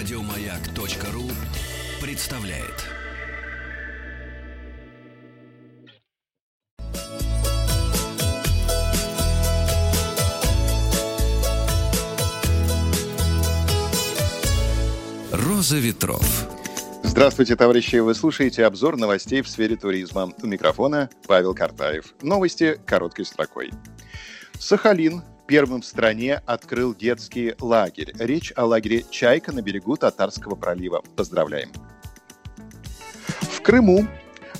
[0.00, 1.24] Радиомаяк.ру
[2.00, 2.86] представляет.
[15.32, 16.48] Роза ветров.
[17.02, 17.96] Здравствуйте, товарищи!
[17.96, 20.32] Вы слушаете обзор новостей в сфере туризма.
[20.42, 22.14] У микрофона Павел Картаев.
[22.22, 23.70] Новости короткой строкой.
[24.58, 28.12] Сахалин первым в стране открыл детский лагерь.
[28.20, 31.02] Речь о лагере «Чайка» на берегу Татарского пролива.
[31.16, 31.72] Поздравляем!
[33.40, 34.06] В Крыму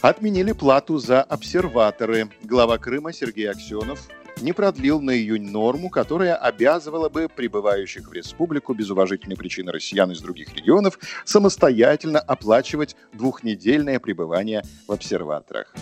[0.00, 2.30] отменили плату за обсерваторы.
[2.42, 4.08] Глава Крыма Сергей Аксенов
[4.40, 10.10] не продлил на июнь норму, которая обязывала бы прибывающих в республику без уважительной причины россиян
[10.10, 15.72] из других регионов самостоятельно оплачивать двухнедельное пребывание в обсерваторах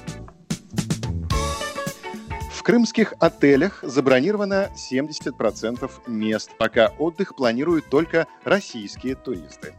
[2.69, 9.75] крымских отелях забронировано 70% мест, пока отдых планируют только российские туристы.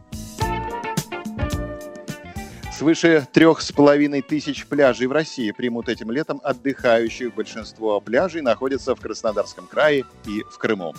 [2.76, 7.32] Свыше трех с половиной тысяч пляжей в России примут этим летом отдыхающих.
[7.32, 10.92] Большинство пляжей находятся в Краснодарском крае и в Крыму.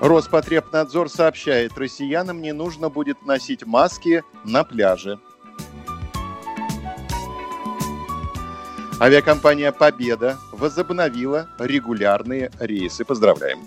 [0.00, 5.20] Роспотребнадзор сообщает, россиянам не нужно будет носить маски на пляже.
[9.04, 13.04] Авиакомпания «Победа» возобновила регулярные рейсы.
[13.04, 13.58] Поздравляем!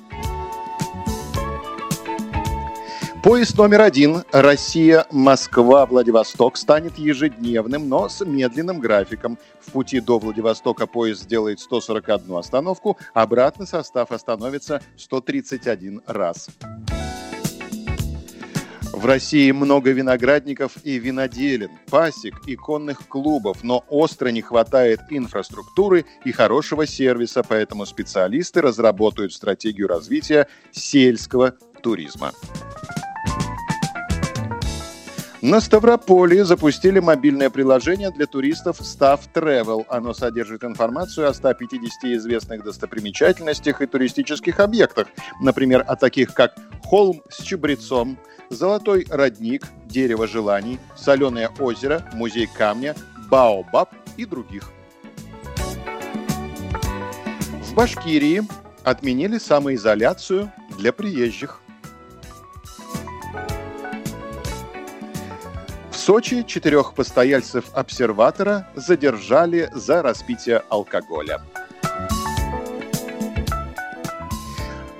[3.24, 9.38] Поезд номер один Россия-Москва-Владивосток станет ежедневным, но с медленным графиком.
[9.62, 16.50] В пути до Владивостока поезд сделает 141 остановку, обратно состав остановится 131 раз.
[18.98, 26.04] В России много виноградников и виноделин, пасек и конных клубов, но остро не хватает инфраструктуры
[26.26, 31.54] и хорошего сервиса, поэтому специалисты разработают стратегию развития сельского
[31.84, 32.32] туризма.
[35.44, 39.86] На Ставрополе запустили мобильное приложение для туристов Staff Travel.
[39.90, 45.08] Оно содержит информацию о 150 известных достопримечательностях и туристических объектах.
[45.40, 48.18] Например, о таких как холм с чабрецом,
[48.50, 52.96] золотой родник, дерево желаний, соленое озеро, музей камня,
[53.30, 54.72] Баобаб и других.
[57.62, 58.44] В Башкирии
[58.84, 61.62] отменили самоизоляцию для приезжих.
[65.92, 71.42] Сочи четырех постояльцев обсерватора задержали за распитие алкоголя.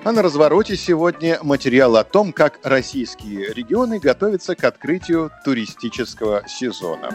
[0.08, 7.10] А на развороте сегодня материал о том, как российские регионы готовятся к открытию туристического сезона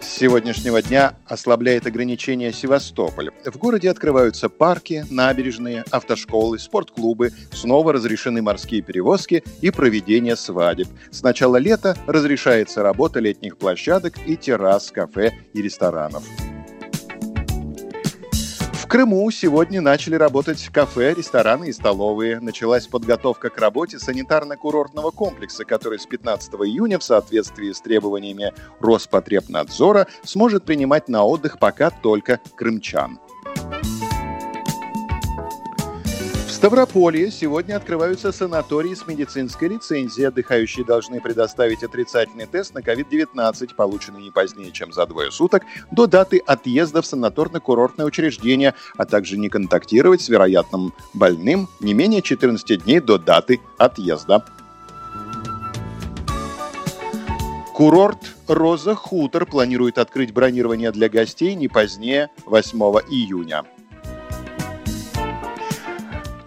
[0.00, 3.30] сегодняшнего дня ослабляет ограничения Севастополь.
[3.44, 10.86] В городе открываются парки, набережные, автошколы, спортклубы, снова разрешены морские перевозки и проведение свадеб.
[11.10, 16.22] С начала лета разрешается работа летних площадок и террас, кафе и ресторанов.
[18.92, 22.40] Крыму сегодня начали работать кафе, рестораны и столовые.
[22.40, 30.08] Началась подготовка к работе санитарно-курортного комплекса, который с 15 июня в соответствии с требованиями Роспотребнадзора
[30.24, 33.18] сможет принимать на отдых пока только крымчан.
[36.62, 40.28] Ставрополье сегодня открываются санатории с медицинской лицензией.
[40.28, 46.06] Отдыхающие должны предоставить отрицательный тест на COVID-19, полученный не позднее, чем за двое суток, до
[46.06, 52.84] даты отъезда в санаторно-курортное учреждение, а также не контактировать с вероятным больным не менее 14
[52.84, 54.44] дней до даты отъезда.
[57.74, 62.78] Курорт «Роза Хутор» планирует открыть бронирование для гостей не позднее 8
[63.10, 63.64] июня.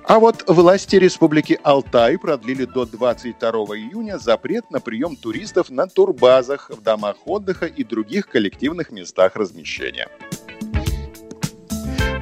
[0.08, 6.70] А вот власти Республики Алтай продлили до 22 июня запрет на прием туристов на турбазах,
[6.70, 10.08] в домах отдыха и других коллективных местах размещения.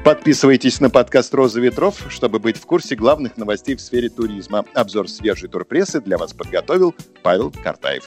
[0.02, 4.64] Подписывайтесь на подкаст «Роза ветров», чтобы быть в курсе главных новостей в сфере туризма.
[4.74, 8.04] Обзор свежей турпрессы для вас подготовил Павел Картаев.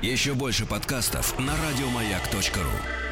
[0.00, 3.11] Еще больше подкастов на радиомаяк.ру